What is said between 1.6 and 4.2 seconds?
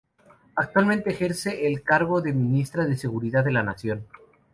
el cargo de Ministra de Seguridad de la Nación.